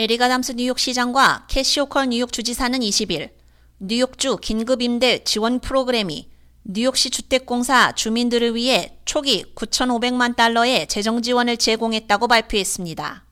에릭 0.00 0.22
아담스 0.22 0.52
뉴욕 0.52 0.78
시장과 0.78 1.46
캐시 1.48 1.80
호컬 1.80 2.10
뉴욕 2.10 2.32
주지사는 2.32 2.78
20일 2.78 3.30
뉴욕주 3.80 4.36
긴급임대 4.36 5.24
지원 5.24 5.58
프로그램이 5.58 6.28
뉴욕시 6.62 7.10
주택공사 7.10 7.90
주민들을 7.90 8.54
위해 8.54 8.96
초기 9.04 9.44
9,500만 9.56 10.36
달러의 10.36 10.86
재정 10.86 11.20
지원을 11.20 11.56
제공했다고 11.56 12.28
발표했습니다. 12.28 13.24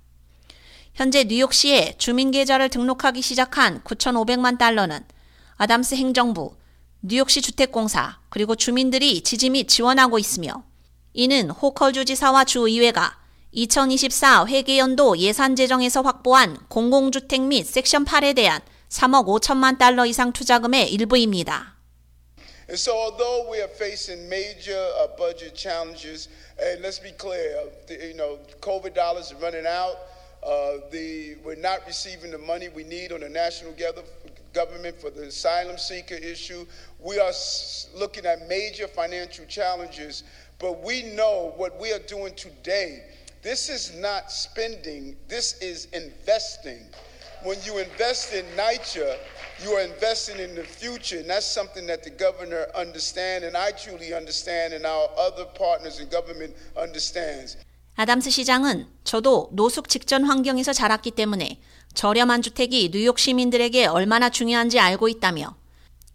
현재 0.95 1.23
뉴욕시에 1.23 1.95
주민 1.99 2.33
계좌를 2.33 2.69
등록하기 2.69 3.23
시작한 3.23 3.81
9,500만 3.85 4.59
달러는 4.59 5.05
아담스 5.59 5.95
행정부, 5.95 6.57
뉴욕시 7.01 7.43
주택공사, 7.43 8.19
그리고 8.29 8.57
주민들이 8.57 9.23
및 9.51 9.69
지원하고 9.69 10.19
있으며 10.19 10.65
이는 11.13 11.49
호컬 11.49 11.93
주지사와 11.93 12.43
주의회가 12.45 13.26
2024 13.56 14.46
회계연도 14.48 15.18
예산 15.18 15.56
재정에서 15.58 16.02
확보한 16.02 16.58
공공주택 16.70 17.42
및 17.42 17.66
섹션 17.66 18.06
8에 18.06 18.34
대한 18.36 18.62
3억 18.90 19.26
5천만 19.26 19.78
달러 19.78 20.06
이상 20.06 20.32
투자금의 20.32 20.92
일부입니다. 20.92 21.76
And 22.70 22.80
so, 22.80 22.96
although 22.96 23.52
we 23.52 23.60
are 23.60 23.68
facing 23.68 24.30
major 24.30 24.80
uh, 24.96 25.08
budget 25.18 25.54
challenges, 25.56 26.30
and 26.58 26.82
let's 26.82 27.00
be 27.00 27.12
clear, 27.12 27.68
the, 27.88 27.96
you 28.00 28.14
know, 28.16 28.40
COVID 28.62 28.94
dollars 28.94 29.34
are 29.34 29.42
running 29.44 29.68
out. 29.68 29.98
Uh, 30.42 30.80
the, 30.90 31.36
we're 31.44 31.60
not 31.60 31.82
receiving 31.86 32.32
the 32.32 32.38
money 32.38 32.70
we 32.70 32.86
need 32.86 33.12
on 33.12 33.20
the 33.20 33.30
national 33.30 33.74
gather, 33.74 34.04
government 34.54 35.00
for 35.02 35.10
the 35.10 35.24
asylum 35.24 35.78
seeker 35.78 36.16
issue. 36.16 36.66
We 37.00 37.20
are 37.20 37.34
looking 37.94 38.26
at 38.26 38.48
major 38.48 38.88
financial 38.88 39.46
challenges, 39.46 40.24
but 40.58 40.82
we 40.82 41.04
know 41.14 41.54
what 41.58 41.78
we 41.78 41.92
are 41.92 42.00
doing 42.08 42.34
today 42.36 43.04
this 43.47 43.69
is 43.69 43.95
not 43.95 44.33
spending, 44.33 45.15
this 45.29 45.55
is 45.63 45.87
investing. 45.93 46.83
When 47.45 47.57
you 47.65 47.79
invest 47.79 48.35
in 48.35 48.45
NYCHA, 48.57 49.19
you 49.63 49.71
are 49.71 49.83
investing 49.83 50.41
in 50.41 50.57
the 50.57 50.65
future, 50.65 51.21
and 51.21 51.31
that's 51.31 51.47
something 51.47 51.87
that 51.87 52.03
the 52.03 52.11
governor 52.11 52.67
understands, 52.75 53.47
and 53.47 53.57
I 53.57 53.71
truly 53.71 54.13
understand, 54.13 54.75
and 54.75 54.85
our 54.85 55.07
other 55.17 55.47
partners 55.55 56.01
in 56.01 56.11
government 56.11 56.57
understands. 56.77 57.57
아담스 57.95 58.31
시장은 58.31 58.89
저도 59.05 59.51
노숙 59.53 59.89
직전 59.89 60.25
환경에서 60.25 60.73
자랐기 60.73 61.13
때문에 61.13 61.61
저렴한 61.95 62.43
주택이 62.43 62.91
뉴욕 62.91 63.17
시민들에게 63.17 63.87
얼마나 63.87 64.29
중요한지 64.29 64.81
알고 64.81 65.09
있다며 65.09 65.57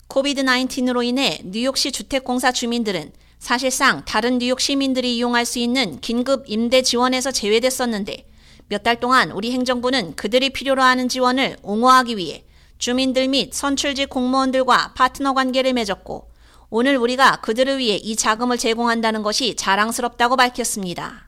코비드 0.07 0.43
19으로 0.43 1.01
인해 1.03 1.39
뉴욕시 1.45 1.93
주택공사 1.93 2.51
주민들은 2.51 3.13
사실상 3.41 4.05
다른 4.05 4.37
뉴욕 4.37 4.61
시민들이 4.61 5.17
이용할 5.17 5.45
수 5.45 5.57
있는 5.57 5.99
긴급 5.99 6.43
임대 6.45 6.83
지원에서 6.83 7.31
제외됐었는데 7.31 8.27
몇 8.69 8.83
달 8.83 8.99
동안 8.99 9.31
우리 9.31 9.51
행정부는 9.51 10.15
그들이 10.15 10.51
필요로 10.51 10.81
하는 10.81 11.09
지원을 11.09 11.57
옹호하기 11.63 12.17
위해 12.17 12.45
주민들 12.77 13.27
및 13.29 13.51
선출직 13.51 14.09
공무원들과 14.11 14.93
파트너 14.95 15.33
관계를 15.33 15.73
맺었고 15.73 16.29
오늘 16.69 16.95
우리가 16.97 17.41
그들을 17.41 17.79
위해 17.79 17.95
이 17.95 18.15
자금을 18.15 18.59
제공한다는 18.59 19.23
것이 19.23 19.55
자랑스럽다고 19.55 20.35
밝혔습니다. 20.37 21.27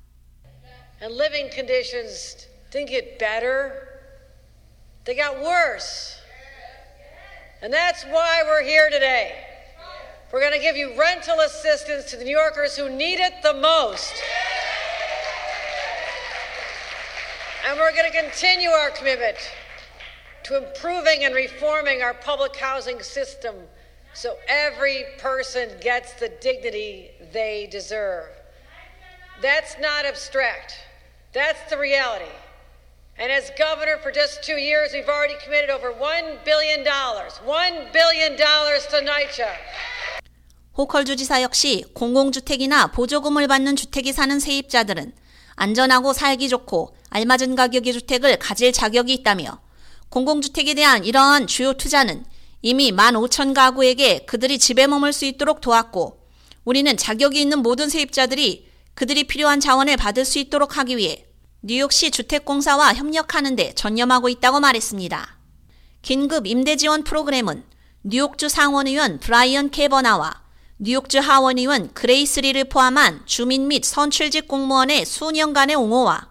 And 1.02 1.16
living 1.20 1.52
conditions 1.52 2.48
didn't 2.72 2.90
get 2.90 3.18
better. 3.18 3.72
They 5.06 5.18
got 5.20 5.36
worse. 5.44 6.22
And 7.64 7.74
that's 7.74 8.06
why 8.06 8.44
we're 8.46 8.64
here 8.64 8.90
today. 8.92 9.53
We're 10.34 10.40
going 10.40 10.54
to 10.54 10.60
give 10.60 10.76
you 10.76 10.98
rental 10.98 11.42
assistance 11.42 12.06
to 12.06 12.18
the 12.18 12.24
New 12.24 12.36
Yorkers 12.36 12.76
who 12.76 12.90
need 12.90 13.20
it 13.20 13.44
the 13.44 13.54
most. 13.54 14.16
And 17.68 17.78
we're 17.78 17.92
going 17.92 18.12
to 18.12 18.18
continue 18.20 18.70
our 18.70 18.90
commitment 18.90 19.38
to 20.46 20.58
improving 20.58 21.24
and 21.24 21.36
reforming 21.36 22.02
our 22.02 22.16
public 22.16 22.56
housing 22.56 23.00
system 23.04 23.56
so 24.16 24.36
every 24.48 25.06
person 25.20 25.70
gets 25.80 26.14
the 26.14 26.30
dignity 26.42 27.12
they 27.32 27.68
deserve. 27.70 28.26
That's 29.40 29.76
not 29.80 30.04
abstract. 30.04 30.74
That's 31.34 31.70
the 31.70 31.78
reality. 31.78 32.32
And 33.20 33.32
as 33.32 33.52
governor 33.56 33.98
for 34.02 34.12
just 34.12 34.42
two 34.42 34.58
years, 34.58 34.94
we've 34.94 35.08
already 35.08 35.36
committed 35.44 35.70
over 35.70 35.94
$1 35.94 36.44
billion, 36.44 36.84
$1 36.84 37.94
billion 37.94 38.36
to 38.36 38.44
NYCHA. 38.44 39.56
호컬 40.76 41.06
주지사 41.06 41.44
역시 41.44 41.86
공공주택이나 41.94 42.88
보조금을 42.88 43.48
받는 43.48 43.76
주택에 43.76 44.12
사는 44.12 44.40
세입자들은 44.40 45.14
안전하고 45.56 46.14
살기 46.14 46.50
좋고 46.50 46.96
알맞은 47.12 47.56
가격의 47.56 47.94
주택을 47.94 48.40
가질 48.40 48.74
자격이 48.74 49.14
있다며 49.14 49.60
공공주택에 50.10 50.74
대한 50.74 51.06
이러한 51.06 51.46
주요 51.46 51.74
투자는 51.74 52.26
이미 52.64 52.92
15,000 52.92 53.54
가구에게 53.54 54.26
그들이 54.26 54.58
집에 54.58 54.88
머물 54.88 55.14
수 55.14 55.26
있도록 55.26 55.62
도왔고 55.62 56.22
우리는 56.66 56.98
자격이 56.98 57.40
있는 57.40 57.60
모든 57.60 57.88
세입자들이 57.90 58.68
그들이 58.96 59.26
필요한 59.26 59.60
자원을 59.60 59.96
받을 59.98 60.26
수 60.26 60.40
있도록 60.40 60.78
하기 60.78 60.98
위해 60.98 61.26
뉴욕시 61.62 62.10
주택공사와 62.10 62.96
협력하는 62.96 63.56
데 63.56 63.74
전념하고 63.76 64.28
있다고 64.28 64.60
말했습니다. 64.60 65.38
긴급 66.02 66.48
임대 66.48 66.78
지원 66.78 67.04
프로그램은 67.04 67.64
뉴욕주 68.04 68.50
상원의원 68.50 69.20
브라이언 69.20 69.70
케버나와 69.70 70.43
뉴욕주 70.78 71.20
하원의원 71.20 71.94
그레이스리를 71.94 72.64
포함한 72.66 73.22
주민 73.26 73.68
및 73.68 73.86
선출직 73.86 74.48
공무원의 74.48 75.06
수년간의 75.06 75.76
옹호와 75.76 76.30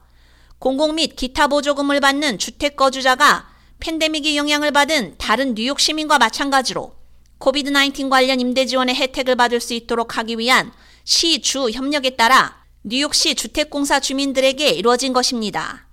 공공 0.59 0.97
및 0.97 1.17
기타 1.17 1.47
보조금을 1.47 2.01
받는 2.01 2.39
주택 2.39 2.77
거주자가 2.77 3.49
팬데믹의 3.81 4.37
영향을 4.37 4.71
받은 4.71 5.17
다른 5.19 5.55
뉴욕 5.55 5.81
시민과 5.81 6.19
마찬가지로 6.19 6.95
코비드-19 7.39 8.11
관련 8.11 8.41
임대 8.41 8.67
지원의 8.67 8.95
혜택을 8.95 9.37
받을 9.37 9.61
수 9.61 9.75
있도록 9.75 10.19
하기 10.19 10.39
위한 10.39 10.73
시 11.05 11.41
주 11.41 11.71
협력에 11.71 12.11
따라 12.11 12.63
뉴욕시 12.85 13.35
주택공사 13.35 14.01
주민들에게 14.01 14.69
이루어진 14.71 15.13
것입니다. 15.13 15.89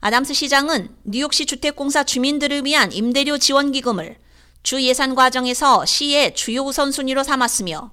아담스 0.00 0.34
시장은 0.34 0.94
뉴욕시 1.04 1.46
주택공사 1.46 2.04
주민들을 2.04 2.64
위한 2.64 2.92
임대료 2.92 3.38
지원 3.38 3.72
기금을 3.72 4.16
주 4.62 4.80
예산 4.82 5.14
과정에서 5.14 5.84
시의 5.84 6.34
주요 6.34 6.62
우선순위로 6.62 7.24
삼았으며 7.24 7.90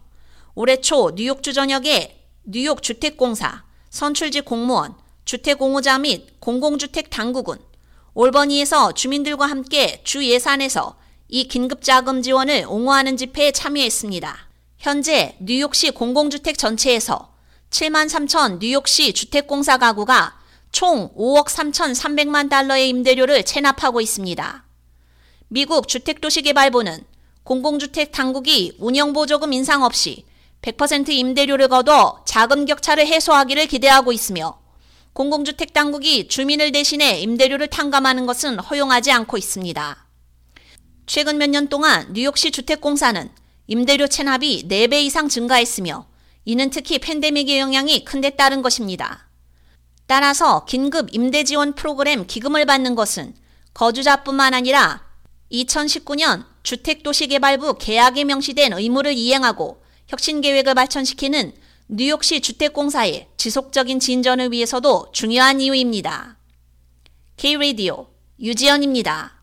올해 0.53 0.81
초 0.81 1.11
뉴욕주 1.15 1.53
전역에 1.53 2.27
뉴욕 2.43 2.83
주택공사, 2.83 3.63
선출직 3.89 4.45
공무원, 4.45 4.93
주택공호자 5.25 5.97
및 5.99 6.39
공공주택 6.39 7.09
당국은 7.09 7.57
올버니에서 8.13 8.91
주민들과 8.91 9.47
함께 9.47 10.01
주 10.03 10.25
예산에서 10.25 10.97
이 11.27 11.47
긴급 11.47 11.83
자금 11.83 12.21
지원을 12.21 12.65
옹호하는 12.67 13.17
집회에 13.17 13.51
참여했습니다. 13.51 14.49
현재 14.77 15.37
뉴욕시 15.39 15.91
공공주택 15.91 16.57
전체에서 16.57 17.33
7만 17.69 18.09
3천 18.09 18.59
뉴욕시 18.59 19.13
주택공사 19.13 19.77
가구가 19.77 20.39
총 20.71 21.13
5억 21.15 21.47
3천3백만 21.47 22.49
달러의 22.49 22.89
임대료를 22.89 23.43
체납하고 23.43 24.01
있습니다. 24.01 24.68
미국 25.51 25.87
주택도시개발부는 25.87 27.03
공공주택 27.43 28.11
당국이 28.11 28.75
운영보조금 28.77 29.51
인상 29.51 29.81
없이 29.83 30.25
100% 30.61 31.09
임대료를 31.09 31.67
거둬 31.69 32.23
자금 32.25 32.65
격차를 32.65 33.07
해소하기를 33.07 33.65
기대하고 33.65 34.11
있으며 34.13 34.59
공공주택 35.13 35.73
당국이 35.73 36.27
주민을 36.27 36.71
대신해 36.71 37.19
임대료를 37.21 37.67
탕감하는 37.67 38.27
것은 38.27 38.59
허용하지 38.59 39.11
않고 39.11 39.37
있습니다. 39.37 40.05
최근 41.07 41.39
몇 41.39 41.49
년 41.49 41.67
동안 41.67 42.13
뉴욕시 42.13 42.51
주택공사는 42.51 43.29
임대료 43.65 44.05
체납이 44.05 44.67
4배 44.67 45.01
이상 45.01 45.27
증가했으며 45.27 46.05
이는 46.45 46.69
특히 46.69 46.99
팬데믹의 46.99 47.57
영향이 47.57 48.05
큰데 48.05 48.29
따른 48.29 48.61
것입니다. 48.61 49.27
따라서 50.05 50.65
긴급 50.65 51.09
임대 51.11 51.43
지원 51.43 51.73
프로그램 51.73 52.27
기금을 52.27 52.65
받는 52.67 52.93
것은 52.93 53.33
거주자뿐만 53.73 54.53
아니라 54.53 55.08
2019년 55.51 56.45
주택도시개발부 56.63 57.77
계약에 57.79 58.23
명시된 58.23 58.73
의무를 58.73 59.13
이행하고 59.13 59.81
혁신계획을 60.07 60.75
발전시키는 60.75 61.53
뉴욕시 61.87 62.41
주택공사의 62.41 63.29
지속적인 63.37 63.99
진전을 63.99 64.51
위해서도 64.51 65.11
중요한 65.11 65.59
이유입니다. 65.59 66.37
K-Radio 67.37 68.07
유지연입니다. 68.39 69.38